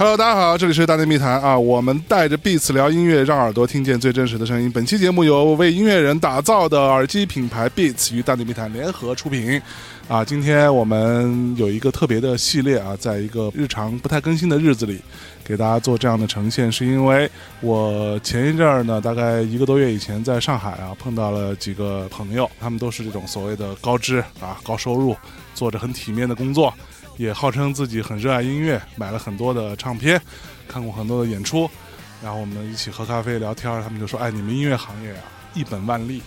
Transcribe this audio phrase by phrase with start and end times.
[0.00, 4.72] Hello，大家好，这里是大内密谈啊，我们带着 Beats 聊音乐，让耳朵听见最真实的声音。
[4.72, 9.60] 本期节目由为音乐人打造的耳机品牌 Beats 与大内密谈联合出品。
[10.08, 14.98] 啊，今天我们有一个特别的系列啊，在一个日常不太更新的日子里，
[15.44, 25.14] 给大家做这样的呈现，是因为我前一阵儿呢，大概一个多月以前在上海啊，碰到了几个朋友，他们都是这种所谓的高知啊、高收入，
[25.54, 26.72] 做着很体面的工作。
[27.20, 30.18] 也号称自己很热爱音乐，买了很多的唱片，
[30.66, 31.70] 看过很多的演出，
[32.22, 36.22] 然后我们一起喝咖啡聊天，他们就说：“哎，你们音乐行业啊，一本万利，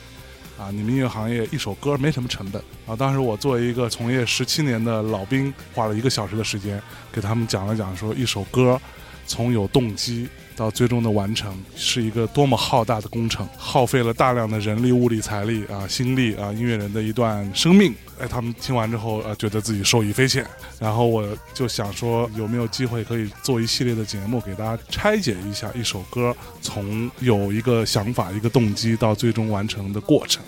[0.56, 6.80] 啊，你们音乐行业一首歌没什么成本啊。”当时我作为一个从业十七年的老兵，花了一个小时的时间
[7.12, 8.80] 给他们讲了讲，说一首歌
[9.26, 10.30] 从有动机。
[10.56, 17.94] 到最终的完成是一个多么浩大的工程，耗费了大量的人力、物力、财力啊、心力啊，音乐人的一段生命。
[18.20, 20.46] 哎，他们听完之后啊，觉得自己受益匪浅。
[20.80, 30.44] 然后我就想说，有没有机会可以做一系列的节目，给大家拆解一下一首歌从有一个想法、一个动机到最终完成的过程。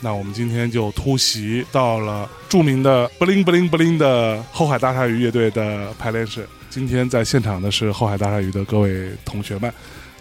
[0.00, 6.48] 那我们今天就突袭到了著名的布灵布灵布灵的后海大鲨鱼乐队的排练室。
[6.72, 9.70] 今天在现场的是后海大鲨鱼的各位同学们，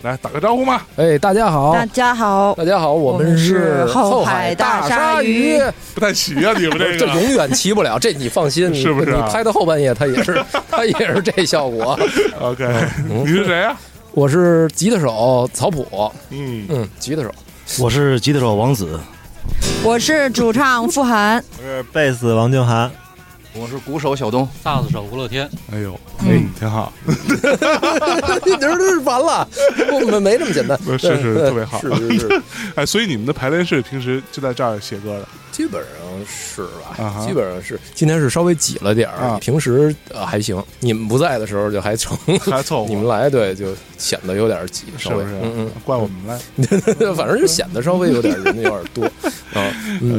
[0.01, 0.81] 来打个招呼嘛！
[0.97, 5.57] 哎，大家好，大家好，大家好，我们是后海大鲨鱼，
[5.95, 6.97] 不太齐啊，你们这个。
[6.97, 9.15] 这永远齐不了，这你放心， 是不是？
[9.15, 11.97] 你拍到后半夜，他也是， 他也是这效果。
[12.41, 12.67] OK，
[13.07, 13.79] 你是谁啊？
[14.11, 16.65] 我是吉他手曹普，嗯。
[16.67, 17.31] 嗯，吉他手，
[17.79, 18.99] 我是吉他手王子，
[19.85, 22.91] 我是主唱傅涵，我是贝斯王静涵。
[23.53, 25.49] 我是鼓手小东，萨斯手吴乐天。
[25.73, 26.91] 哎呦，哎，挺好。
[27.05, 29.45] 你这是完了，
[29.91, 30.79] 我们没这么简单。
[30.97, 32.41] 是是特别好，是是是。
[32.75, 35.27] 哎，所以你们的排练室平时就在这儿写歌的。
[35.51, 35.89] 基本上
[36.27, 36.63] 是
[36.97, 37.79] 吧，基本上是。
[37.93, 40.61] 今天是稍微挤了点儿，平时呃还行。
[40.79, 42.89] 你们不在的时候就还成，还凑合。
[42.89, 43.67] 你们来对，就
[43.97, 45.27] 显得有点挤，是不是？
[45.41, 46.37] 嗯嗯，怪我们来。
[47.13, 49.05] 反正就显得稍微有点人有点多
[49.53, 49.61] 啊。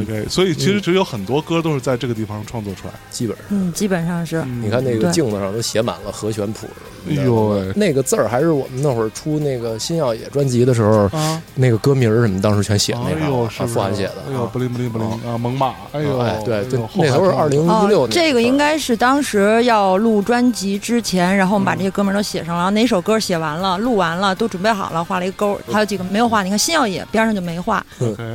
[0.01, 3.45] OK，所以其实只有很多歌都是在这个地方创作出来，基本上。
[3.49, 4.43] 嗯，基本上是。
[4.61, 6.67] 你看那个镜子上都写满了和弦谱。
[7.09, 11.09] 哎呦，那个字儿还是我们那会儿出那个新耀野专辑的时候，
[11.53, 14.23] 那个歌名什么当时全写那个，是富含写的。
[14.29, 15.73] 哎呦，不灵不灵不灵啊，猛犸。
[15.93, 18.09] 哎呦，对对，那都是二零一六年。
[18.09, 25.59] 这个应该是当时要录专辑之前，然后我们把这些歌名都写上了，然后哪首歌写完了，录完了，都准备好了，画了一个勾。
[25.71, 27.85] 还有几个没有画，你看新耀野边上就没画，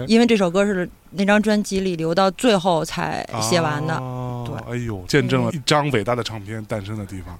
[0.06, 4.00] 因为这首歌是那张专辑里留到最后才写完的。
[4.46, 7.36] 对，哎呦，见证了一张伟大的唱片诞生的地方。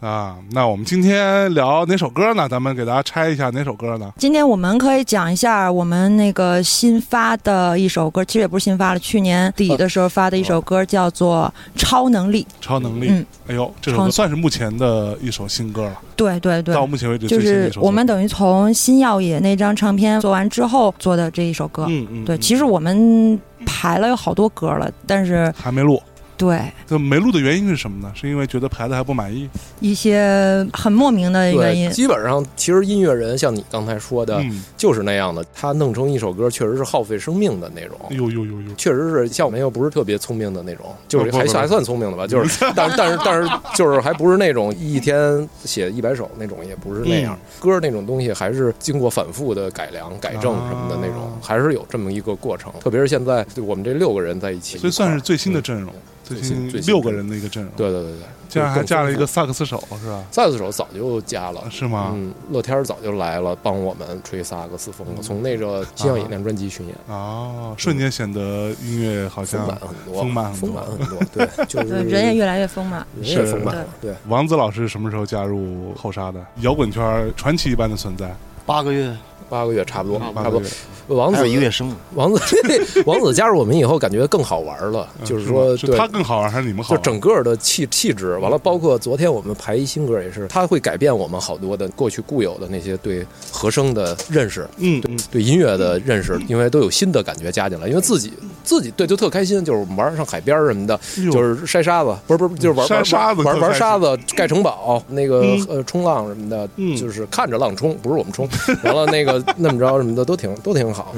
[0.00, 2.48] 啊，那我们今天聊哪首歌呢？
[2.48, 4.10] 咱们给大家拆一下哪首歌呢？
[4.16, 12.46] 今天我们可以讲一下我们那个新发的一首歌，其实也不是新发了，去年底的时候发的一首歌，叫做《超能力》。
[12.62, 16.00] 超能力，嗯，哎呦，这首歌算是目前的一首新歌了。
[16.16, 21.84] 对对对，到目前为止就是我们等于从新耀野那张唱片做完之后做的这一首歌。
[21.90, 26.02] 嗯嗯，对，其实我们排了有好多歌了，但是还没录。
[26.40, 28.10] 对，就没录的原因是什么呢？
[28.14, 29.46] 是因为觉得牌子还不满意，
[29.78, 31.90] 一些很莫名的原因。
[31.90, 34.42] 基本上，其实音乐人像你刚才说的，
[34.74, 35.44] 就是那样的。
[35.54, 37.98] 他弄成一首歌，确实是耗费生命的那种。
[38.08, 42.26] 呦呦呦呦，确实是像我们又不是特别聪明的那种，就是还还算聪明的吧。
[42.26, 47.38] 就是，但但是但是就是还不是那种一天写一百首那种，也不是那样。
[47.58, 52.72] 歌那种东西还是经过反复的改良、改正什么的那种，还是有这么一个过程。
[52.80, 55.92] 特别是现在我们这六个人在一起，所以算是最新的阵容。
[56.36, 60.24] 最新六个人的一个阵容，对对对对，竟然还加了一个萨克斯手，是吧？
[60.30, 62.12] 萨克斯手早就加了，是吗？
[62.14, 65.22] 嗯，乐天早就来了，帮我们吹萨克斯风了。
[65.22, 73.84] 从那个《新耀野》那专辑巡演，哦，瞬间显得音乐好像丰满很多，丰满丰满很多，对， 就是人也越来越丰满，人也丰满。
[74.00, 76.40] 对，王子老师什么时候加入后沙的？
[76.60, 78.32] 摇滚圈传奇一般的存在，
[78.64, 79.16] 八个月。
[79.50, 80.62] 八个月差不多，差不多。
[81.08, 82.40] 王子一个月生，王子
[83.04, 85.08] 王子加入我们以后，感觉更好玩了。
[85.24, 86.94] 就是说，他更好玩还是你们好？
[86.94, 97.88] 就整个的气气质，完了，包括昨天我们排一新歌也是，他会改变我们好多的过去固有的那些对和声的认识，嗯，对对音乐的认识，因为都有新的感觉加进来。
[97.88, 98.32] 因为自己
[98.62, 100.96] 自己对就特开心，就是玩上海边什么的，
[101.32, 108.48] 就是筛沙子，不是不是，就是玩玩沙子，玩玩沙子盖城堡，那个呃冲浪什么的，就是看着浪冲，不是我们冲。
[108.84, 109.39] 完了那个。
[109.56, 111.14] 那么着什么的都挺都挺好，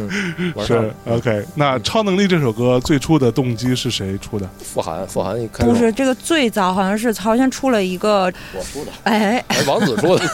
[0.67, 1.45] 是 OK。
[1.55, 4.49] 那《超能力》这首歌最初的动机是谁出的？
[4.63, 10.27] 傅涵，傅涵一开不是这个最早好像是曹先出了一个我出的，哎，王子出的，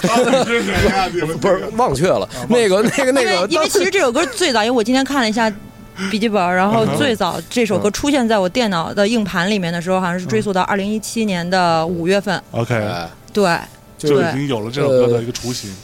[1.41, 2.29] 不是忘却了。
[2.49, 5.53] 那个那个那个，因为其实这首歌最早，因为我今天看了一下
[6.11, 12.43] 笔记本，然后最早这首歌出现在我电脑的硬盘里面的时候，好像是追溯到二零一七年的五月份。
[12.53, 12.89] OK，
[13.33, 13.59] 对。
[13.99, 15.75] 就已经有了这首歌的一个雏形。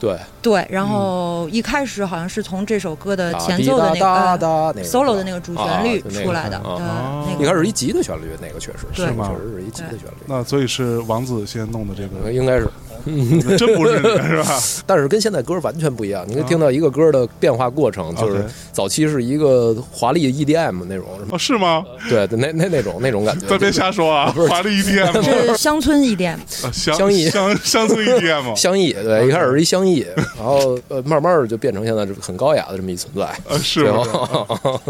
[0.00, 6.60] 对对，然后一开始好像是从这首歌的前奏的那个 solo 的那个主旋律出来的。
[7.40, 9.30] 一开始一吉的旋律，那个确实是吗？
[9.30, 10.16] 确实是一吉的旋律。
[10.26, 12.68] 那所以是王子先弄的这个，应该是。
[13.56, 14.58] 真不是是吧？
[14.86, 16.24] 但是跟现在歌完全不一样。
[16.28, 21.84] 你可以听到一个歌的变化过程，就是早期是一个华丽 EDM 那种，哦，是吗？
[22.08, 23.58] 对，那那那种那种感觉。
[23.58, 24.32] 别瞎说啊！
[24.48, 26.38] 华丽 EDM 是乡村 EDM，
[26.72, 30.06] 乡义乡乡村 EDM，乡义对，一开始是一乡义，
[30.36, 33.28] 然后呃，慢慢的就变成现在这个很高雅的这么一存在。
[33.48, 34.04] 呃，是吗？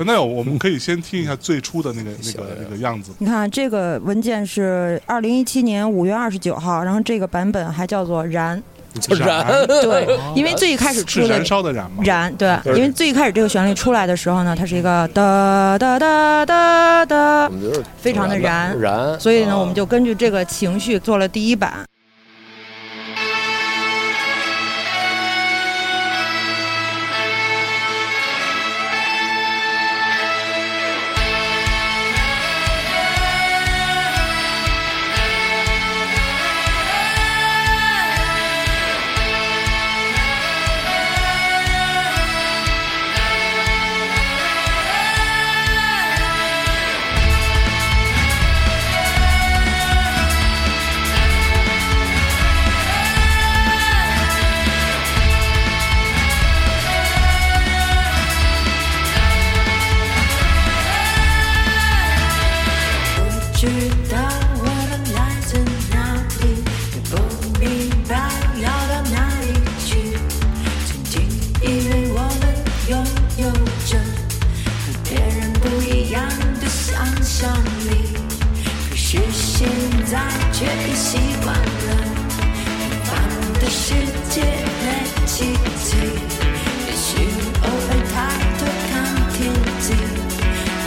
[0.06, 3.10] 那我们可以先听一下最初的那个那个那个样子。
[3.18, 8.60] 你看这个文件是二零一七年五月二十九号，然后这个版本还叫做 燃。
[9.10, 12.02] 燃，对，因为最一开始出燃烧的燃吗？
[12.02, 17.50] 燃，对，因为最一开始这个旋律出来的时候呢，它是一个哒哒哒哒哒，
[17.98, 21.86] 非常的燃燃，所以呢，我们就根据这个情绪做了第一版。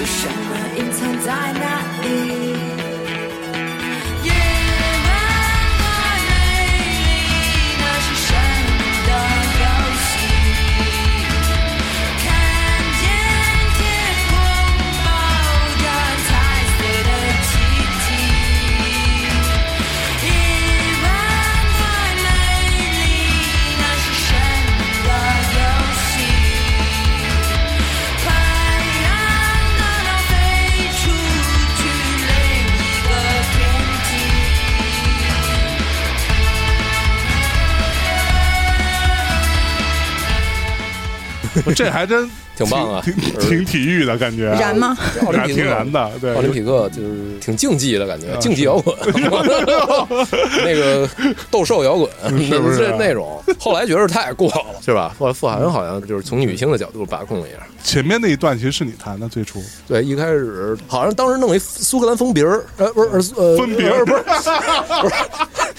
[0.01, 0.33] 有什么
[0.80, 1.70] 隐藏在那
[41.75, 42.30] 这还真
[42.66, 44.98] 挺棒啊，挺挺体育的感觉，燃吗？
[45.31, 48.96] 燃挺燃的，对，奥林匹克就是挺竞技的感觉，竞技摇滚，
[50.63, 51.10] 那个
[51.50, 52.10] 斗兽摇滚，
[52.48, 53.42] 是不是那种？
[53.60, 55.16] 后来觉得太过了，是吧？
[55.18, 57.58] 后来傅涵好像就是从女性的角度把控一下。
[57.84, 64.24] 前面那一段其实是你弹的，最初对，一开始好像当时弄一苏格兰风笛儿，呃，不是呃，风笛儿，不是，
[65.02, 65.16] 不是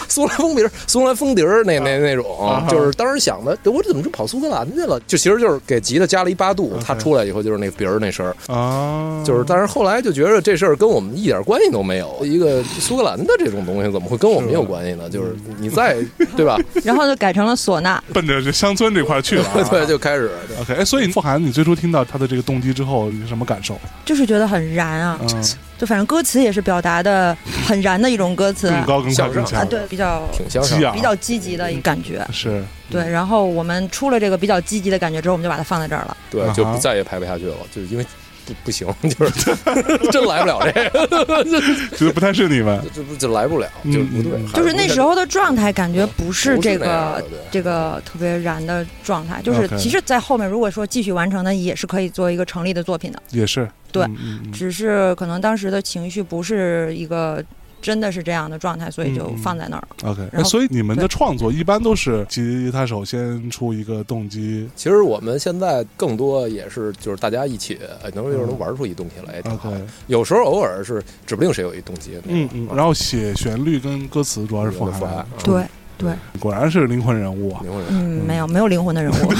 [0.08, 4.98] 苏格兰风笛儿，苏格兰风笛儿那那那种，就是当时想的，我怎么就跑苏格兰去了？
[5.06, 15.08] 就其实就是给吉他加了一八度，他出来以后就是那鼻儿那声儿啊，就是，但是后来就觉得这事儿跟我们一点关系都没有，一个苏格兰的这种东西怎么会跟我们有关系呢？
[15.10, 15.96] 就是你在
[16.36, 16.58] 对吧？
[16.84, 20.74] 然后就改成了唢呐，奔着这乡村这块去了， 对，就开始 OK。
[20.74, 23.78] 哎，所以傅涵，你最初听到他的这个动机之后，你什么感受？
[24.04, 25.18] 就是觉得很燃啊，
[25.82, 27.36] 就反正歌词也是表达的
[27.66, 32.24] 很燃的一种歌词，更高更高更强，对，比较挺向上，比较积极的一感觉。
[32.32, 36.16] 是对，然后我们出了这个比较积极的感觉之后，我们就把它放在这儿了。
[36.30, 38.06] 对，就不再也排不下去了，就是因为。
[38.46, 39.46] 不不行， 就是
[40.10, 41.44] 真来不了这个，
[41.96, 44.46] 觉得不太是你们，就就来不了，就不对。
[44.52, 49.40] 就是那时候的状态，感觉不是这个这个特别燃的状态。
[49.42, 53.22] 就是其实，在后面如果说继续完成的，也是可以做一个成立的作品的。
[53.30, 54.06] 也是对，
[54.52, 57.42] 只是可能当时的情绪不是一个。
[57.82, 60.10] 真的是这样的状态，所以就放在那儿了。
[60.10, 64.68] OK，那所以你们的创作一般都是吉他手先出一个动机。
[64.76, 67.78] 其实我们现在更多也是就是大家一起
[68.14, 69.40] 能就是能玩出一东西来。
[69.52, 69.68] OK，
[70.06, 72.12] 有时候偶尔是指不定谁有一动机。
[72.26, 75.26] 嗯嗯，然后写旋律跟歌词主要是副涵。
[75.42, 75.64] 对
[76.02, 77.60] 对，果然是灵魂人物啊。
[77.62, 79.32] 灵魂人物嗯，没有没有灵魂的人物。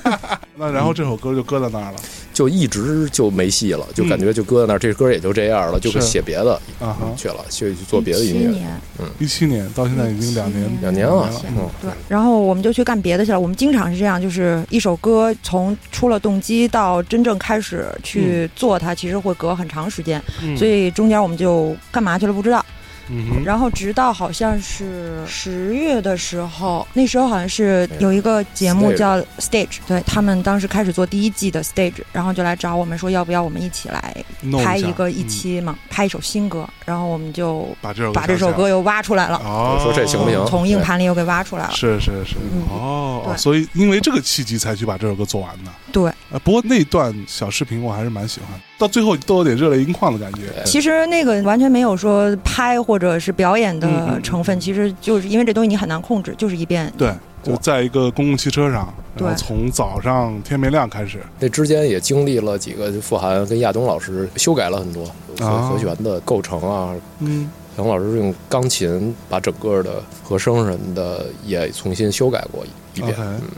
[0.56, 1.98] 那然后这首歌就搁在那儿了。
[2.32, 8.58] 就一直就没戏了，就感觉就搁在那儿，这歌也就这样了，就写别的啊去了，去做别的音乐。
[8.98, 11.28] 嗯，一七年到现在已经两年两年了。
[11.48, 11.90] 嗯，对。
[12.08, 13.38] 然后我们就去干别的去了。
[13.38, 20.22] 我们经常是这样，就是一首歌从出了动机到真正开始去做它，其实会隔很长时间，
[20.56, 22.64] 所以中间我们就干嘛去了不知道。
[23.10, 34.14] 嗯然后直到好像是十月的时候，那时候好像是有一个节目叫 Stage，对他们当时开始做第一季的 Stage，然后就来找我们说要不要我们一起来
[34.62, 40.44] 拍一个一嗯期嘛，拍一首新歌，然后我们就把这首把这首歌又挖出来了，哦，说这行不行？
[40.46, 41.72] 从硬盘里又给挖出来了。
[41.72, 42.62] 是是是，嗯。
[42.70, 43.36] 哦，对。
[43.36, 45.70] 所以因为这个契机才去把这首歌做完的。
[45.90, 50.62] 对，呃，不过那段小视频我还是蛮喜欢，到最后都有点热泪盈眶的感觉。
[50.64, 56.92] 其实那个完全没有说拍或者是表演的嗯成分，其实就是因为这东西你很难控制，就是一遍。
[56.96, 65.04] 对，就在一个公共汽车上，然后对从早上天没亮开始，这之间也经历了几个，就傅涵跟亚东老师修改了很多
[65.38, 66.94] 和弦的构成啊。
[67.18, 73.14] 嗯，杨老师用钢琴把整个的和声什么的也重新修改过一遍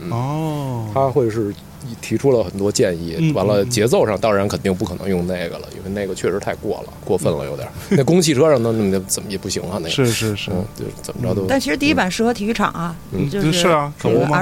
[0.09, 1.53] 哦，他会是
[2.01, 7.71] 提出了很多建议，嗯完了节奏上当然肯定不可能用那个了，因为那个确实太过了，过分了有点儿。
[7.89, 13.93] 那公共汽车上那那怎么也不行啊，那个是是是，嗯，就怎么着都但其实第一版适合体育场啊，嗯就是是啊，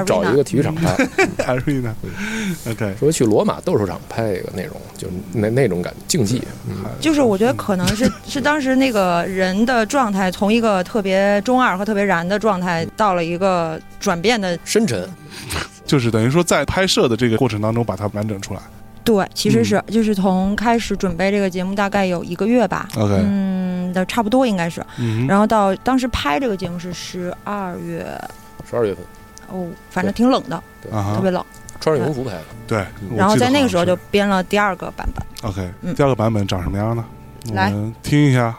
[0.06, 0.94] 找一个体育场拍。
[1.44, 1.94] 艾瑞呢
[2.68, 14.58] ？OK，说去罗马斗兽场拍一个那种，就那那种感竞技，嗯，就是我觉得可能是 是当时那个人的状态，从一个特别中二和特别燃的状态，到了一个转变的。
[14.64, 15.08] 深沉。
[15.92, 18.60] 就是等于说在拍摄的这个过程当中把它完整出来。
[19.04, 28.06] 对，其实是、嗯就是从开始准备这个节目大概有一个月吧，OK，嗯，的差不多应该是，嗯，然后到当时拍这个节目是十二月，
[28.70, 29.04] 十二月份
[29.50, 30.56] 哦，反正挺冷的，
[30.90, 31.44] 啊哈特别冷。
[31.78, 35.50] 穿着羽绒服拍的，对，然后在那个时候就编了第二个版本。
[35.50, 37.04] OK，嗯第二个版本长什么样呢？
[37.50, 38.56] 我来们听一下。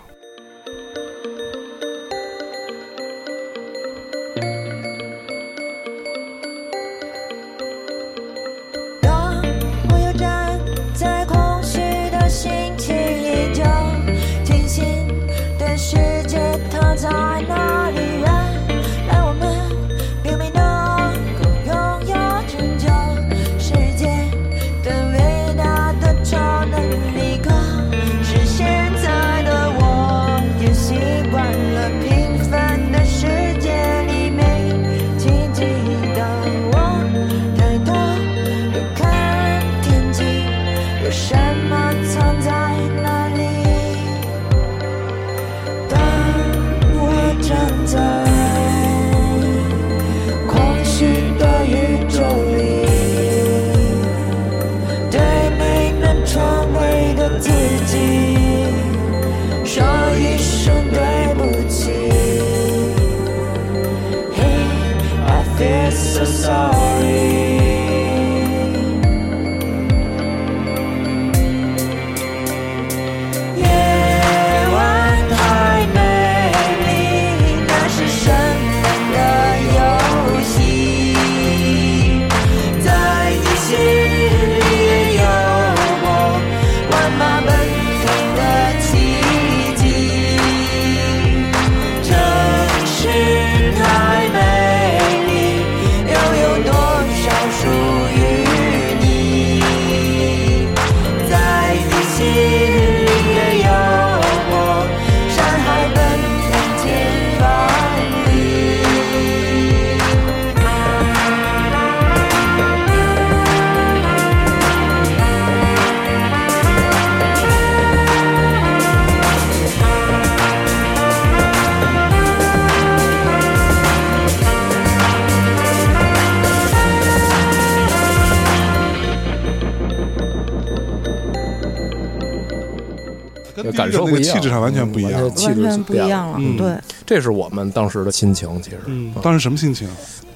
[133.73, 135.23] 感受不一样，气质上完全不一样嗯。
[135.23, 136.75] 完全气质完全不一样了，嗯对，
[137.05, 139.87] 这是我们当时的心情，其实，嗯，当时什么心情？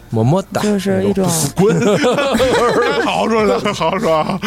[0.09, 1.77] 么么哒，就是一种滚！
[3.03, 4.39] 好 好说，好好说啊！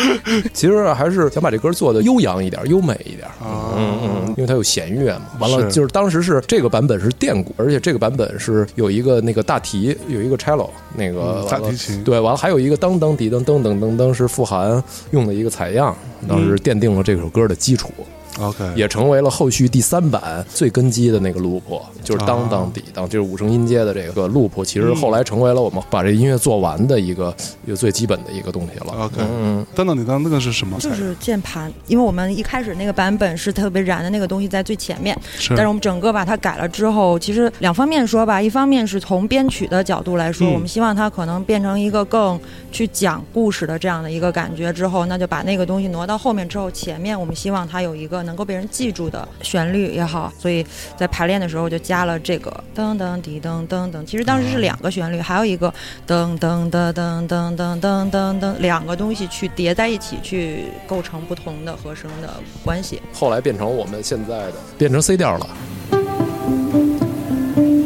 [0.55, 3.29] 其实还是想把这歌做的悠扬一点、优美一点。
[3.39, 5.27] 啊嗯嗯，因为它有弦乐嘛。
[5.39, 15.95] 完了，就是当时是这个版本是电鼓，而且这个版本是有一个那个大提，有一个 cello，那个大提琴对，完了还有一个当当滴噔噔噔噔噔是富含用的一个采样，
[16.27, 17.93] 当时奠定了这首歌的基础。
[18.41, 27.35] OK，也成为了后续第三版最根基的那个 loop，就是当当底当，就是五声音阶的这个 loop，其实后来成为了我们把这音乐做完的一个
[27.67, 29.05] 一个最基本的一个东西了。
[29.05, 30.79] OK 嗯，等等，你刚刚那个是什么？
[30.79, 35.51] 就是键盘，因为我们一开始那个版本是特别燃的那个东西在最前面，是。
[35.51, 40.53] 但是我们整个把它改了之后，其实两方面说吧，一方面是从编曲的角度来说，嗯。
[40.55, 42.39] 我们希望它可能变成一个更
[42.73, 50.65] 去讲故事的这样的一个感觉，之后那就把那个东西挪到后面之后，前面我们希望它有一个能够被人记住的旋律也好，所以
[50.97, 54.05] 在排练的时候就加了这个噔噔滴噔噔噔。
[54.05, 55.69] 其实当时是两个旋律，还有一个
[56.07, 62.33] 噔噔噔噔噔噔噔噔噔，两个东西去叠在一起，去构成不同的和声的
[62.65, 63.03] 关系。
[63.13, 65.47] 后来变成我们现在的变成 C 调了。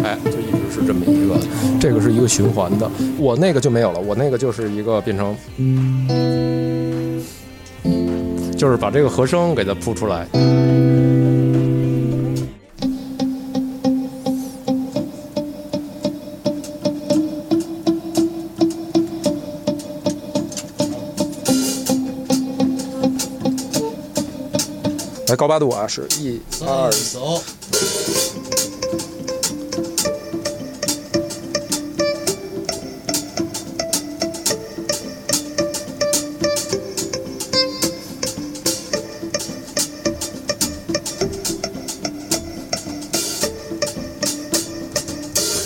[0.05, 1.41] 哎，就一直是这么一个，
[1.81, 2.91] 这个是一个循环的。
[3.17, 5.35] 我那个就没有了，我那个就是一个变成，
[8.57, 10.27] 就是把这个和声给它铺出来。
[25.27, 27.43] 来高八度啊，是一二走。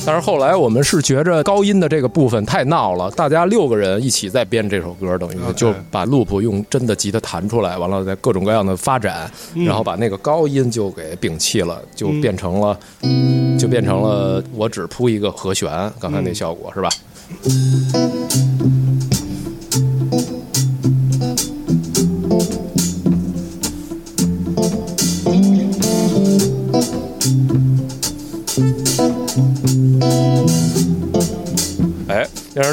[0.09, 9.31] 但是后来我们是觉着高音的这个部分太闹了，大家六个人一起在编这首歌，等于就把 loop 用真的吉他弹出来，完了再各种各样的发展，
[9.67, 12.79] 然后把那个高音就给摒弃了，就变成了，
[13.59, 15.69] 就变成了我只铺一个和弦，
[16.01, 16.89] 刚才那效果是吧？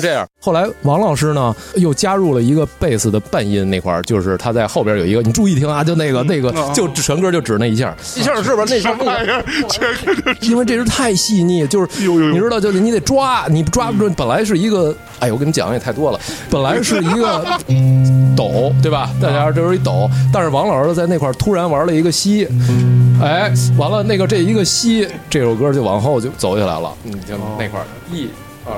[0.05, 0.27] 这样。
[0.39, 8.63] 后来王老师呢又加入了一个贝斯的半音那块儿，就是他在后边有一个，你注意听啊，就那个那个哦，就全歌就指那一下，一下是吧？
[8.67, 14.13] 那是那个，这个就是因为这是太细腻，就是呦呦呦你知道，就是你得抓，你抓不准。
[14.13, 16.20] 本来是一个，哎，我跟你讲也太多了，
[16.51, 17.44] 本来是一个
[18.37, 19.09] 抖，对吧？
[19.20, 22.48] 大家这是一抖，但是王老师在那块儿突然玩了一个西，
[23.20, 26.94] 哎，完了那个这一个西，这首歌就往后就走起来了。
[27.01, 28.29] 你听那块儿，一
[28.65, 28.75] 二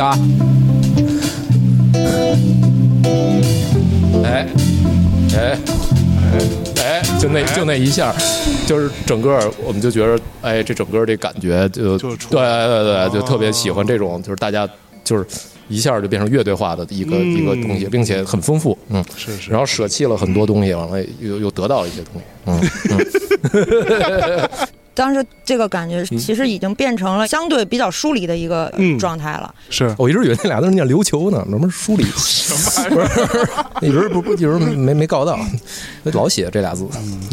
[0.00, 0.18] 啊！
[4.24, 4.48] 哎，
[5.36, 5.58] 哎，
[6.82, 8.14] 哎，就那就那一下，
[8.66, 14.68] 就是整个我们就觉得，哎，这整个这感觉就就对对对，就特别喜欢这种，就是大家
[15.04, 15.26] 就是
[15.68, 17.36] 一下就变成乐队化的一个、嗯。
[17.36, 19.50] 一个东西，并且很丰富，嗯，是是。
[19.50, 22.58] 然后舍弃了很多东西，完了又又得到了一些东西，嗯，
[25.00, 28.98] 当时这个感觉其实已经变成了相对比较疏离的一个嗯。
[28.98, 29.54] 状态了。
[29.70, 29.94] 是。
[29.96, 32.90] 我一直以为那俩都是念琉球呢，什么疏离， 不是，
[33.80, 35.38] 一直不不一直没没搞到，
[36.12, 36.86] 老写这俩字，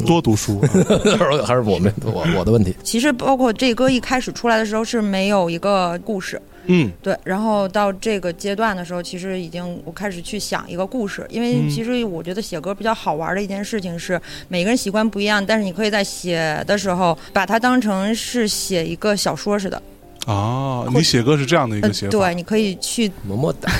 [0.05, 0.61] 多读书，
[1.45, 2.73] 还是我们我我的问题。
[2.85, 6.91] 其实包括这歌一开始出来的时候是没有一个故事，嗯。
[7.01, 11.69] 对，然后到这个阶段的时候，其实已经我开始去想一个故事，因为嗯。
[11.69, 19.81] 其实我觉得写歌比较好玩的一件事情是每个人习惯不一样，但是你可以在写的时候把它当成是写一个小说似的，
[20.25, 23.11] 哦，你写歌是这样的一呃个写法，对，你可以去。
[23.27, 23.71] 么么哒，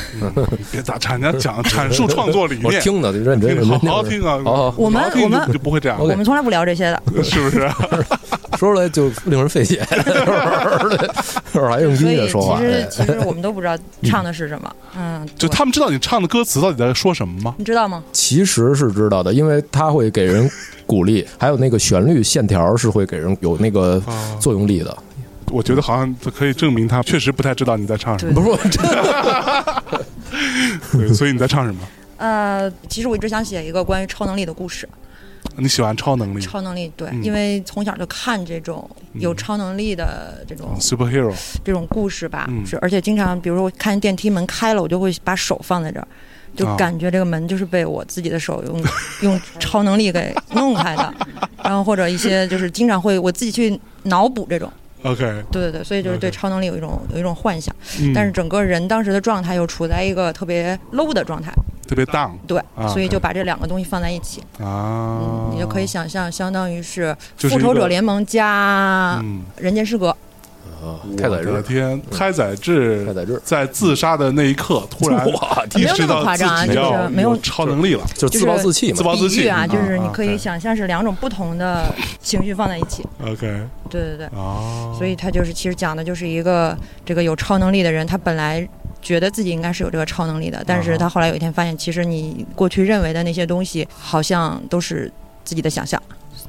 [0.71, 7.67] 别打岔，人家讲阐述创作理念，我听的认真认真，好好听啊，好好我们我们就就不会这样，我们从来不聊这些的， 是不是？
[8.57, 9.81] 说出来就令人费解，
[11.53, 12.65] 还用音乐说话其。
[12.65, 17.55] 实哎其实我们都不知道唱的是什么， 嗯，就他们知道你唱的歌词到底在说什么吗？
[17.57, 18.03] 你知道吗？
[18.11, 20.49] 其实是知道的，因为它会给人
[20.85, 24.97] 鼓励，还有那个旋律线条是会给人有那个啊，作用力的。
[25.51, 28.83] 我觉得好像可以证明他确实不太知道你在唱什么，不是我真
[30.91, 31.79] 对，所以你在唱什么？
[32.17, 34.89] 呃，其实我一直想写一个关于超能力的故事。
[35.57, 36.41] 你喜欢超能力。
[36.41, 37.23] 超能力，对，嗯。
[37.23, 41.33] 因为从小就看这种有超能力的这种、superhero？
[41.63, 42.65] 这种故事吧，嗯。
[42.65, 46.07] 是而且经常，比如说我看电梯门开了，我就会把手放在这儿，
[46.55, 46.75] 就啊。
[46.77, 48.83] 感觉这个门就是被我自己的手用
[49.21, 51.13] 用超能力给弄开的，
[51.63, 54.71] 然后或者一些就是经常会我自己去脑补这种，
[55.07, 58.13] OK，对对对，所以就是对超能力有一种有一种幻想，嗯。
[58.13, 61.51] 但是整个人当时的状态又处在一个特别 low 的状态，
[61.87, 65.19] 特别 down 对，啊所以就把这两个东西放在一起，啊。
[65.21, 70.15] 嗯，，你就可以想象，相当于是复仇者联盟加嗯，人间失格，
[70.87, 78.97] 啊，太宰我的治，天，太宰治，太宰治在自杀的那一刻，突然 哇意没有那么识到自夸张啊己要就是没有超能力了，就自暴自弃嘛。
[78.97, 83.39] 自暴自弃啊，就是你啊可以想象是两种不同的情绪放在一起，OK，
[83.89, 88.67] 对对对，哦，所以他就是其实讲的就是一个这个有超能力的人，他本来
[89.01, 95.11] 觉得自己应该是有这个超能力的，但啊是他后来有一天发现，其实你过去认为的那些东西，好像都是
[95.43, 96.01] 自己的想象。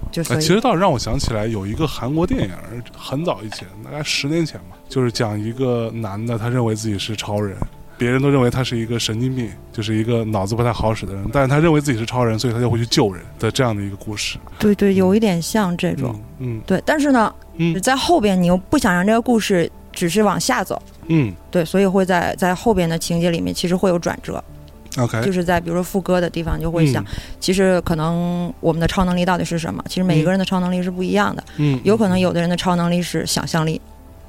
[0.09, 2.51] 哎，就所以其实倒是让我想起来有一个韩国电影，
[2.97, 7.57] 很早以前，大概十年前吧，就是讲一个男的，他认为自己是超人，
[7.97, 14.39] 别人都认为他是一个神经病，就是一个脑子不太好使的人，但是他认为自己是超人，所以他就会去救人的这样的一个故事。
[14.59, 16.19] 对对，有一点像这种。
[16.39, 24.55] 嗯对，但是呢，嗯在后边你又不想让这个故事只是往下走，嗯对，所以会在在后边的情节里面其实会有转折，嗯
[24.99, 27.05] ，OK，就是在比如说副歌的地方就会想，
[27.41, 29.83] 其实可能我们的超能力到底是什么？
[29.89, 33.81] 其实每一个人的超能力是不一样的，嗯，有可能有的人的超能力是想象力，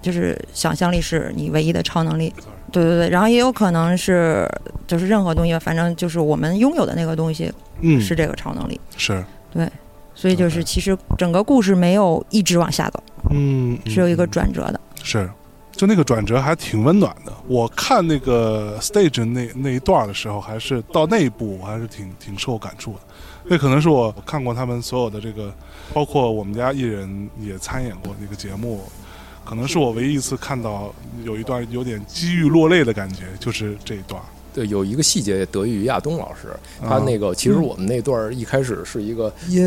[0.01, 2.33] 就是想象力是你唯一的超能力。
[2.71, 4.47] 对对对，然后也有可能是
[4.85, 7.51] 就是任何东西，反正就是我们拥有的那个东西
[7.81, 7.99] 嗯。
[7.99, 9.23] 是这个超能力，是。
[9.51, 9.67] 对
[10.13, 14.29] 所以就是其实整个故事没有一直往下走，嗯是有一个嗯。
[14.29, 14.79] 转折的。
[15.01, 15.27] 是，
[15.79, 17.31] 就那个转折还挺温暖的。
[17.47, 22.99] 我看那个 stage 那那一段的时候，还是到那一步，我还是挺挺受感触的。
[23.45, 25.53] 那可能是我看过他们所有的这个，
[25.93, 28.83] 包括我们家艺人也参演过那个节目，
[29.45, 34.21] 可能是我唯一一次看到有一段有点机遇落泪的感觉，就是这一段。
[34.59, 36.49] 对，有一个细节得益于亚东老师，
[36.81, 37.03] 他啊。
[37.05, 39.63] 那个其实我们那段一开始是一个夜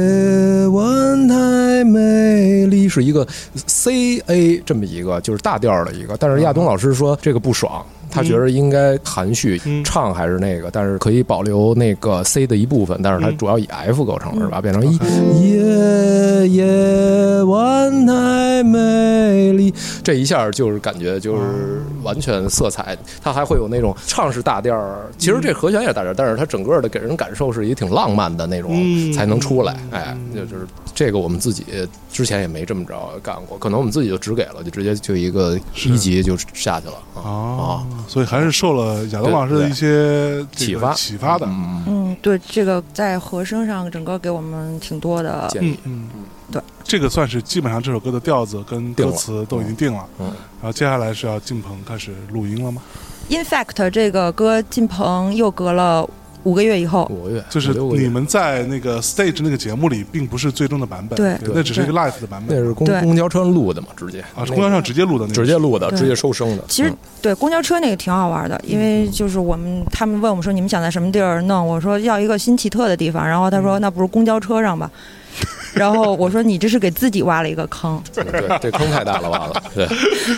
[0.66, 3.26] 晚太美丽，是一个
[3.66, 7.83] C A 这么一个就是大调的一个，但是亚东老师说这个不爽。
[8.12, 9.83] 他觉得应该含蓄嗯。
[9.83, 13.37] 唱还是那个，但是可以保留那个 C 的一部分，但是它嗯。
[13.38, 14.61] 主要以 F 构成是吧？
[14.61, 15.07] 变成一 OK
[15.40, 19.72] 夜夜晚太美丽，
[20.03, 29.12] 这一下就是感觉就是完全色彩，它还会有那种唱是大调儿，其实这和弦也大调儿，但是它整个的给人感受是一个挺浪漫的那种嗯。
[29.12, 29.77] 才能出来。
[29.90, 30.01] 嗯。
[30.01, 31.64] 哎，就就是这个我们自己
[32.12, 36.94] 之前也没这么着干过，可能我们自己就只给了，就直接就一个一级就下去了。
[37.14, 37.22] 啊。
[37.22, 41.46] 哦，所以还是受了亚东老师的一些启发启发的。
[41.46, 45.48] 嗯，嗯，对，这个在和声上整个给我们挺多的。
[45.50, 46.08] 建议嗯，
[46.50, 50.04] 对，这个算是基本上这首歌的调子跟歌词都已经定了。
[50.18, 50.26] 嗯，
[50.60, 52.82] 然后接下来是要进棚开始录音了吗
[53.28, 56.08] ？In fact，这个歌进棚又隔了
[56.44, 61.37] 五个月以后，五个月就是你们在那个 stage 那个节目里，并不是最终的版本，对。
[61.55, 62.57] 那只是一个 live 的版本。
[62.57, 64.20] 那是公公交车录的嘛，直接。
[64.35, 66.64] 啊，是公交上直接录的那个，直接录的，直接收声的。
[66.68, 66.96] 其实嗯。
[67.22, 74.90] 对公交车那个挺好玩的，因为就是我们他们问我们说你们想在什么地儿弄，我说要一个新奇特的地方，然后他说那不如公交车上吧，
[75.72, 78.24] 然后我说你这是给自己挖了一个坑，对，
[78.61, 79.62] 这坑太大了，挖了。
[79.72, 79.87] 对，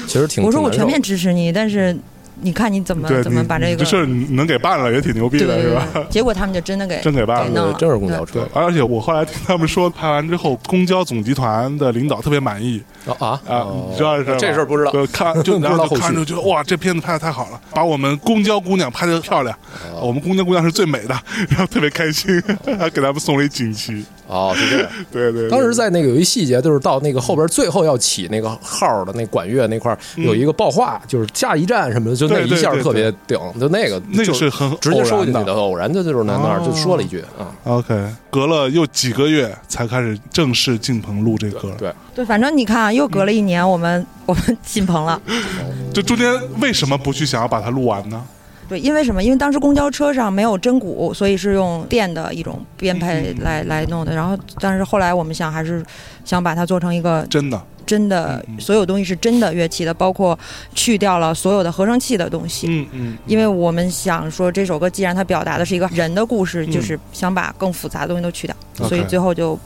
[0.07, 1.97] 其实挺我说我全面支持你，但是
[2.41, 6.07] 你看你怎么，怎么把这个这事儿能给办了，也挺牛逼的，对对对是吧？
[6.11, 14.91] 结果他们就真的给真给办了真是公交车，而且我后来听他们说，拍完之后，公交总集团的领导特别满意啊啊啊，你知道这事儿吗这事儿不知道。
[14.91, 19.57] 就看就 然后就看着觉得哇，这片子拍的太好了，把我们公交姑娘拍的漂亮，
[19.95, 21.17] 哦我们公交姑娘是最美的，
[21.49, 22.43] 然后特别开心，
[22.79, 24.05] 还 给他们送了一锦旗。
[24.35, 24.91] 哦，是这样。
[25.13, 35.53] 对 对，对当时在那个有一细节，就是到那个后边最后要起那个号的那管乐那块儿有一个爆话，就是下一站什么的，就那一下特别顶，就那个那个就是很直接收进去偶然的。
[35.55, 37.95] 偶然的就是在那儿哦就说了一句啊，OK，
[38.31, 41.71] 隔了又几个月才开始正式进棚录这歌。
[41.79, 45.21] 对，对，反正你看啊，又隔了一年，我们我们进棚了。
[45.95, 48.21] 这中间为什么不去想要把它录完呢？
[48.69, 49.23] 对，因为什么？
[49.23, 54.15] 因为当时公交车上没有真鼓，所以是用电的一种编配来来弄的。
[54.15, 55.85] 然后，但是后来我们想，还是
[56.25, 60.39] 想把它做成一个真的，真的，所有东西是真的乐器的，包括
[60.75, 62.67] 去掉了所有的合成器的东西。
[62.71, 68.57] 嗯嗯，因为我们想说，这首歌既然它表达的是一个人的故事，嗯就是想把更复杂的东西都去掉
[68.89, 69.59] 所以最后就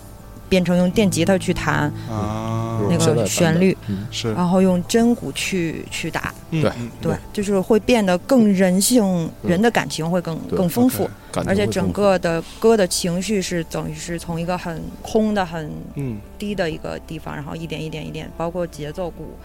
[0.48, 4.06] 变成用电吉他去弹啊，那个旋律，嗯。
[4.10, 11.08] 是，然后用真鼓去去打，对对，就是会变得更人性，人的感情会更更丰富
[11.46, 16.18] 而且整个的歌的情绪是等于是从一个很空的、很嗯。
[16.38, 19.36] 低的一个地方，然后一点一点一点，包括节奏鼓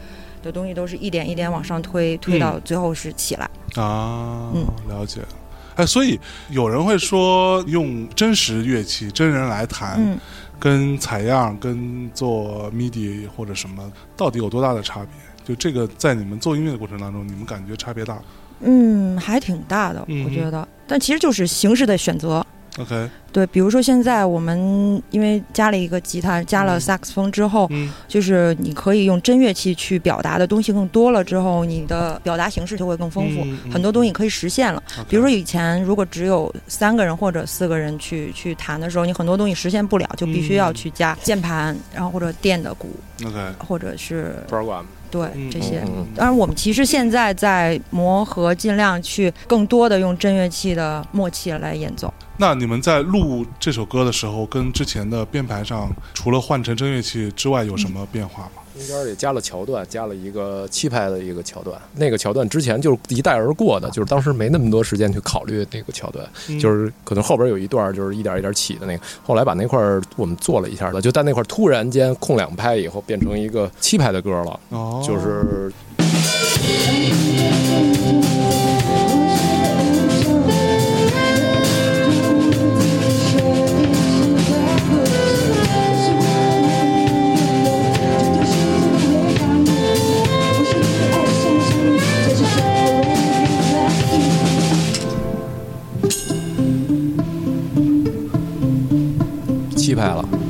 [0.43, 3.49] 的东西都是一点一点往上推，推到最后是起来。
[3.75, 4.65] 啊，嗯。
[4.87, 5.21] 了解。
[5.75, 6.19] 哎，所以
[6.51, 10.19] 有人会说，用真实乐器、真人来弹，嗯，
[10.63, 15.09] 跟采样、跟做 MIDI 或者什么，到底有多大的差别？
[15.43, 18.17] 就这个，在你们做音乐的过程当中，你们感觉差别大
[18.61, 20.65] 嗯，还挺大的，嗯我觉得。
[20.87, 22.45] 但其实就是形式的选择。
[22.79, 34.81] ？OK，对，比如说现在我们因为加了一个吉他，加了嗯萨克斯风之后，嗯就是你可以用真乐器去表达的东西更多了之后，你的表达形式就会更丰富，嗯嗯很多东西可以实现了。
[35.07, 42.89] 比如说以前如果只有三个人或者四个人去去弹的时候，你很多东西实现不了，就必须要去加键盘，然后或者电的鼓
[43.23, 45.83] ，OK，或者是抓管对嗯这些。
[45.85, 52.11] 嗯当然，我们其实现在在磨合，尽量去更多的用真乐器的默契来演奏。
[52.37, 58.61] 那你们在录录这首歌的时候，跟之前的编排上，除了换成真乐器之外，有什么变化吗？
[58.73, 61.79] 中间也加了桥段，加了一个七拍的一个桥段。
[61.95, 66.27] 那个桥段之前就是一带而过的，就是当时没那么多时间去考虑那个桥段，
[66.59, 69.03] 就是可能后边有一段就是一点一点起的那个。
[69.23, 74.59] 后来把那块儿我们做了一下的，就在那块儿突然间空两拍以后，变成一个七拍的歌了。
[74.69, 75.71] 哦，就是
[99.93, 100.42] 七拍了。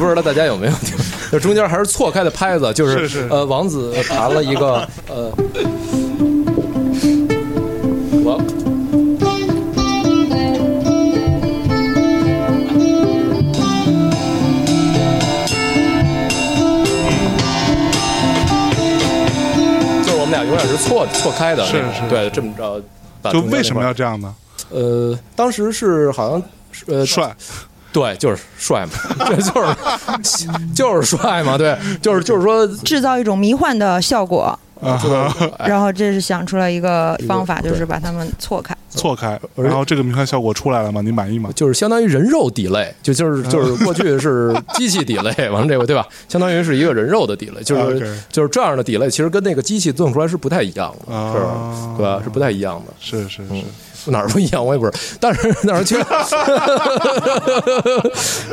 [0.00, 0.96] 不知道大家有没有听，
[1.30, 3.28] 就中间还是错开的拍子，就是是是。
[3.30, 5.30] 呃，王子弹了一个呃，
[8.24, 8.40] 我。
[20.02, 22.00] 就是我们俩永远是错错开的那种，是。
[22.00, 22.82] 是对，这么着
[23.30, 24.34] 就为什么要这样呢？
[24.70, 26.42] 呃，当时是好像
[26.86, 27.36] 呃帅，
[27.92, 28.92] 对， 就是帅嘛，
[29.26, 34.98] 对，就是就是帅嘛，对，就是就是说，制造一种迷幻的效果，啊
[35.66, 38.76] 然后这是想出来一个方法，就是把它们错开。
[38.92, 41.00] 错开，然后这个迷幻效果出来了吗？
[41.00, 41.48] 你满意吗？
[41.54, 46.04] 就是相当于人肉底类，就就是就是过去是机器底类，完了这个对吧？
[46.28, 51.94] 相当于是一个人肉的底类，就是、就是这样的底类，其实跟那个机器做出来是不太一样的，啊是吧？
[51.96, 52.20] 对吧？
[52.24, 52.92] 是不太一样的。
[52.98, 53.64] 是是嗯是，
[54.06, 55.98] 哪儿不一样我也不知道，但是但是就，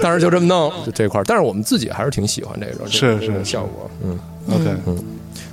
[0.01, 4.19] 但是就这么弄就这块儿，但是我们自己还是挺喜欢这个是是是效果，嗯。
[4.49, 4.97] OK，嗯。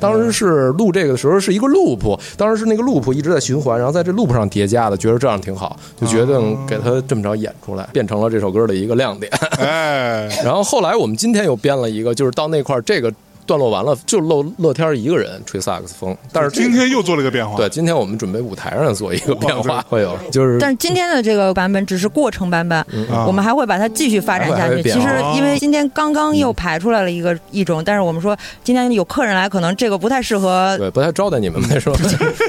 [0.01, 9.33] 当时是录这个的时候是一个 loop，当时是那个 loop 一直在循环，然后在这 loop 上叠加的，觉得这样挺好，就决定给它这么着演出来，变成了这首歌的一个亮点。
[9.59, 13.11] 哎， 然后后来我们今天又编了一个，就是到那块儿这个
[13.47, 20.17] 段落完了，就乐乐天儿一个人吹萨克斯风，但是今天又做了一个变化，对，今天我们准备舞台上做一个变化，会有。
[20.31, 23.07] 就是但是今天的这个版本只是过程版本，嗯。
[23.27, 24.83] 我们还会把它继续发展下去。
[24.83, 30.77] 其实哦因为今天刚刚又排出来了一个一种，但是我们说今天有客人来，可能这个不太适合。
[30.79, 31.97] 对不太招待你们那时候，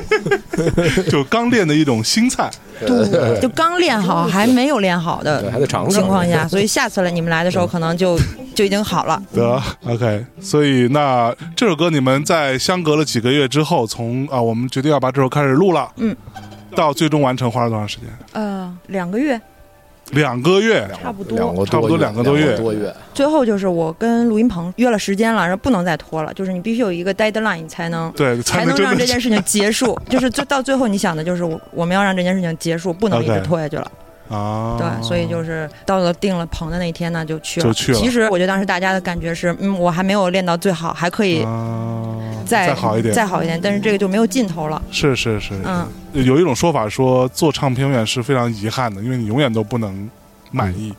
[1.09, 8.17] 就刚练的一种新菜，对，就刚练好， 还没有练好的对还得尝尝情况下，所以下次来你们来的时候，可能就
[8.53, 9.21] 就已经好了。
[9.33, 16.15] 得 OK，所以那这首歌你们在相隔了几个月之后，从啊我们决定要把这首开始录了，嗯，
[16.75, 18.07] 到最终完成花了多长时间？
[18.33, 19.39] 呃，两个月
[20.11, 21.37] 两个月，差不多。
[21.37, 28.11] 两个差不多两个多月多月，最后就是我跟录音棚约了时间了，然后不能再拖了，就是你必须有一个 deadline 你才能。
[28.11, 33.91] 对，才能能让这件 事情结束，就是最到最后你想的就是我我们要让这件事情结束，不能一直拖下去了。
[34.27, 37.67] 啊，对，所以就是到了定了棚的那一天呢，就去了。
[37.67, 44.81] 就去了其实我觉得当时大家的感觉是，嗯，我还没有练到最好，还可以啊再、再好一点，再好一点，但是这个就没有尽头了。
[44.91, 50.09] 是是是，嗯，有一种说法说做唱片永远是非常遗憾的，因为你永远都不能
[50.51, 50.93] 满意。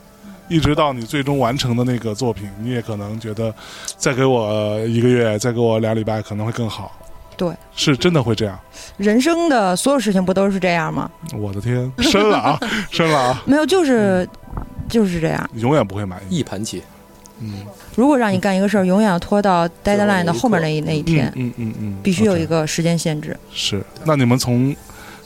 [0.49, 3.53] 一直到你最终完成的那个作品，你也可能觉得，
[3.97, 6.89] 再给我一个月，再给我俩礼拜，可能会更好。
[7.35, 8.57] 对，是真的会这样。
[8.95, 11.11] 人生的所有事情不都是这样吗？
[11.37, 14.27] 我的天，深了啊， 深了啊，没有，就是
[14.89, 15.49] 就是这样。
[15.55, 16.37] 永远不会满意。
[16.37, 16.81] 一盘棋，
[17.41, 17.53] 嗯
[17.97, 23.35] 如果让你干一个事儿，永远要拖到 deadline 的后面那一那一天，嗯嗯嗯，必须有一个时间限制。
[23.51, 23.83] 是。
[24.05, 24.73] 那你们从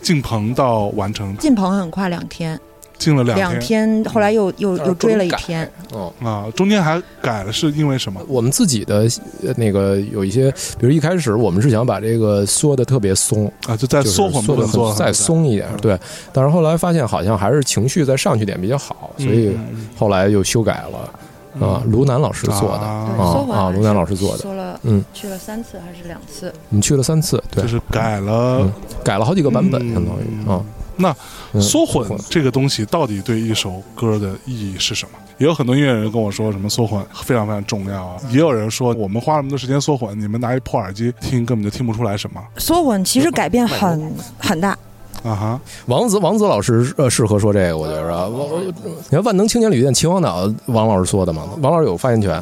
[0.02, 2.58] 进棚到完成，进棚很快，两天，
[2.98, 5.70] 进了两两天，后来又又又追了一天。
[5.92, 6.14] 哦。
[6.24, 8.22] 啊，中间还改了，是因为什么？
[8.30, 9.06] 我们自己的
[9.46, 16.00] 呃那个有一些，比如一开始我们是想把这个缩的特别松，啊，就在就是缩混缩的部分做得很再松一点，对。
[16.32, 21.14] 但是后来发现好像还是情绪再上去点比较好，所以嗯后来又修改了。
[21.60, 22.86] 啊，卢南老师做的。
[22.86, 26.54] 啊，缩混啊，卢南老师做的，说了，嗯，去了三次还是两次？
[26.70, 27.64] 我们去了三次，对。
[27.64, 28.72] 就，是改了嗯。
[29.04, 29.94] 改了好几个版本，嗯。
[29.94, 30.64] 相当于啊。
[30.98, 31.16] 那
[31.54, 31.62] 嗯。
[31.62, 32.08] 缩混。
[32.30, 35.12] 这个东西到底对一首歌的意义是什么？
[35.38, 38.18] 也有很多音乐人跟我说，什么缩混非常非常重要啊。
[38.30, 42.40] 也有人说，我们花那么多时间缩混，你们拿一破耳机听根本就听不出来什么。
[42.58, 44.78] 缩混其实改变很很大，
[45.24, 48.30] 啊哈，王子王子老师呃适合说这个，我觉着。
[48.30, 52.42] 我我你看万能青年旅店秦皇岛，王老师说的嘛，王老师有发言权。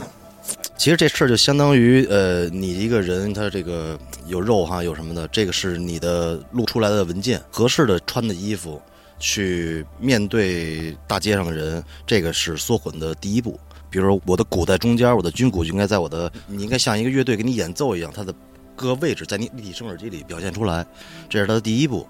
[0.77, 8.81] 其实这事儿就相当于，呃，你一个人他这个有肉哈，有什么的，这个是你的录出来的文件，合适的穿的衣服，
[9.19, 13.59] 去面对大街上的人，这个是缩混的第一步。
[13.89, 18.33] 比如说我的鼓在中间，我的军鼓就应该在我的，你应该像一个乐队给你演奏一样，它的
[18.75, 20.85] 各个位置在你立体声耳机里表现出来，
[21.27, 22.07] 这是它的第一步。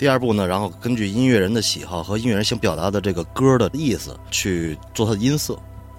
[0.00, 5.54] 第二步呢，然后根据音乐人的喜好和音乐人想表达的这个歌的意思去做它的音色。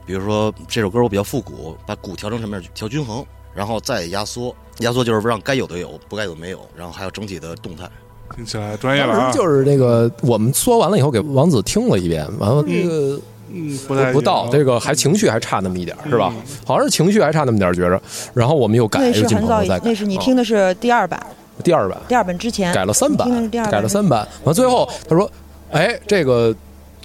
[0.08, 2.66] 比如说这首歌我比较复古，把鼓调成什么样？
[2.74, 4.56] 调均衡，然后再压缩。
[4.82, 7.88] 压缩就是让该有的有，不该有的没有，然后还有整体的动态。
[8.36, 9.32] 听起来专业了啊！
[9.32, 13.22] 就是那个我们说完了以后给王子听了一遍，完了那个
[13.54, 16.34] 嗯，不太不到这个还情绪还差那么一点儿是吧？
[16.66, 18.02] 好像是情绪还差那么点儿觉着，
[18.34, 19.86] 然后我们又改那又进是很早以棚再改。
[19.86, 21.24] 那是你啊听的是第二版，
[21.64, 21.98] 第二版。
[22.08, 22.74] 第二版之前。
[22.74, 25.30] 改了三版改了三版，完最后他说
[25.72, 26.54] ：“哎，这个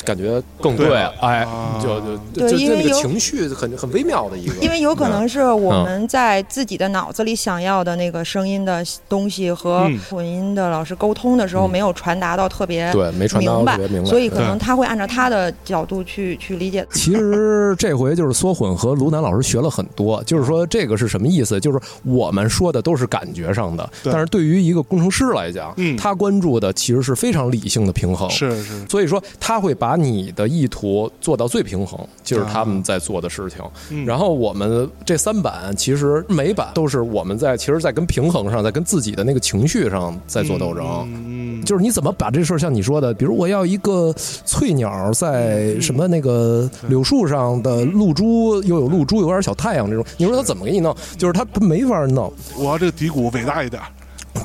[0.07, 9.99] 感觉更对对了，哎啊，就就对就就那个因为情绪很很微妙的一个，因为有可能是我嗯们在自己的脑子里想要的那个声音的东西和嗯。
[10.09, 11.71] 混音的老师沟通的时候嗯。
[11.71, 16.87] 没有传达到特别对没传达明白特别明白，所以可能他会按照他的角度去去理解。
[16.93, 21.59] 其实这回就是缩混和卢南老师学了很多，就是说这个是什么意思？
[21.59, 25.97] 就是我们说的都是感觉上的，但是对于一个工程师来讲，嗯。
[25.97, 28.31] 他关注的其实是非常理性的平衡。
[28.31, 33.59] 是是，所以说，他会把你的意图做到最平衡，就是他们在做的事情。
[33.91, 40.85] 嗯然后我们这三版其实每版都是我们在其实，在跟平衡上，在跟自己的那个情绪上在做斗争。
[41.07, 44.13] 嗯，嗯就是你怎么把这事儿像你说的，比如我要一个
[44.45, 50.95] 翠鸟在什么那个柳树上的露珠，又有露珠，有点小太阳这种，你说他怎么给你弄？
[51.19, 52.33] 就是他他没法弄。
[52.57, 53.83] 我要这个底鼓伟大一点，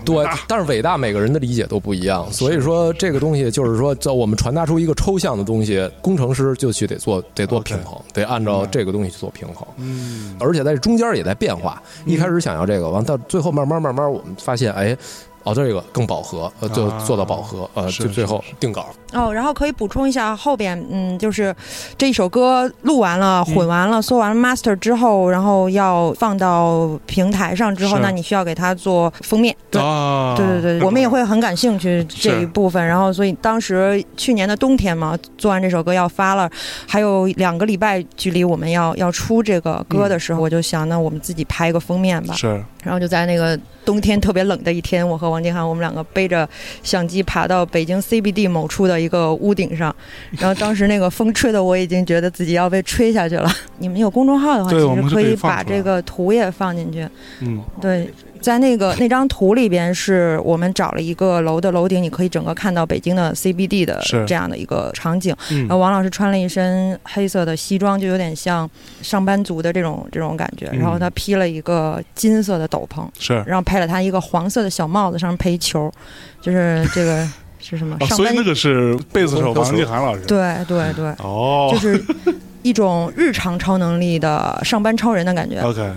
[0.03, 9.67] 对，但是伟大每个人的理解都不一样，所以说这个东西就是说，叫我们传达出一个抽象的东西，工程师就去得做得做 OK 平衡，得按照这个东西去做平衡。
[9.77, 11.81] 嗯，而且在中间也在变化。
[12.05, 14.97] 一开始想要这个，完到最后慢慢慢慢，我们发现，哎，
[15.43, 18.87] 哦，这个更饱和，呃，就啊做到饱和，呃，是就最后定稿。
[19.13, 21.53] 哦，然后可以补充一下后边，嗯，就是
[21.97, 29.55] 这一首歌录完了、混完了、缩完了 master 之后，然后要放到平台上之后，那你需要给它做封面。
[29.69, 32.85] 对啊，对对对，我们也会很感兴趣这一部分。
[32.85, 36.49] 然后，所以当时去年的冬天嘛，做完这首歌要发了，
[36.87, 42.33] 还有两个礼拜距离我们要要出这个歌的时候，我就想，那我们自己拍一个封面吧。
[42.33, 46.47] 是然后就在那个冬天特别冷的一天，我和王金涵我们两个背着
[46.83, 49.95] 相机爬到北京 CBD 某处的一个屋顶上，
[50.31, 53.49] 然后当时那个风吹的我已经觉得自己要被吹下去了。
[53.79, 57.07] 你们有公众号的话，其实可以把这个图也放进去。
[57.41, 58.09] 嗯对，
[58.41, 65.35] 在那个 那张图里边，是我们找了一个楼的楼顶，你可以整个看到北京的 CBD 的这样的一个场景。
[65.51, 68.69] 嗯然后王老师穿了一身黑色的西装，就有点像
[69.01, 70.67] 上班族的这种这种感觉。
[70.73, 75.91] 嗯然后他披了一个金色的斗篷，是然后配了他一个黄色的小帽子，上面配一球，
[76.41, 77.27] 就是这个
[77.61, 77.95] 是什么？
[77.99, 82.03] 啊，上以那个是贝斯手王继涵老师，对对对，哦， 就是
[82.63, 85.59] 一种日常超能力的上班超人的感觉。
[85.61, 85.91] OK，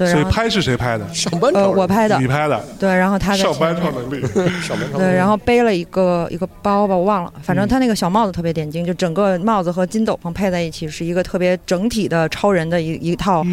[0.00, 1.04] 对，然后所以拍是谁拍的？
[1.04, 1.72] 呃，上班超人。
[1.76, 2.18] 我拍的。
[2.18, 4.20] 你，拍的，对，然后他的上班超能力，
[4.62, 7.68] 上班超人对，然后背了一个一个包吧，我忘了，反正嗯。
[7.68, 13.44] 他那个小帽子特别点睛，就整个帽子和金斗篷配在一起，是一个特别整体的超人的一一套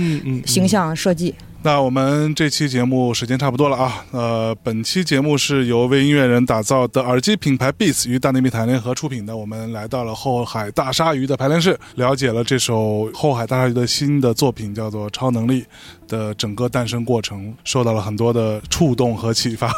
[0.46, 0.68] 形。
[0.68, 1.34] 象设计。
[1.64, 4.06] 那我们这期节目时间差不多了啊。
[4.12, 9.36] 呃，本期节目是由为音乐人打造的耳机品牌 Beats 与大内密谈联合出品的。
[9.36, 15.62] 我们来到了后海大鲨鱼的排练室，了解了这首后海大鲨鱼的新的作品，叫做《超能力》
[16.08, 19.70] 的整个诞生过程，受到了很多的触动和启发。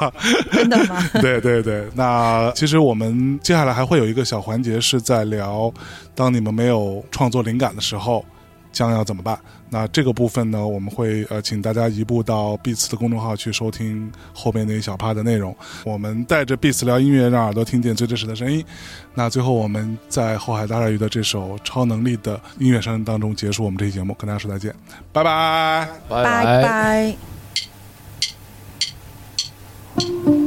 [0.51, 1.03] 真的吗？
[1.21, 5.73] 对对对，那其实我们接下来还会有一个小环节，是在聊
[6.13, 8.23] 当你们没有创作灵感的时候，
[8.71, 9.39] 将要怎么办。
[9.69, 15.55] 那这个部分呢，我们会呃请大家移步到 Beats 的公众号去收听后面那一小趴的内容。
[15.83, 18.65] 我们带着 Beats 聊音乐，让耳朵听见最真实的声音。
[19.13, 24.73] 那最后我们在后海大鲨鱼的这首超能力的音乐声当中结束我们这期节目，跟大家说再见，
[25.11, 25.87] 拜拜。
[26.07, 27.15] 拜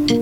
[0.09, 0.22] 拜